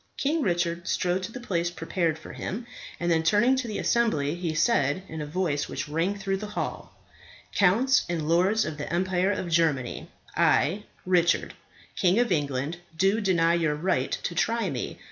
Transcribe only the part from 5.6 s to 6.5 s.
which rang through the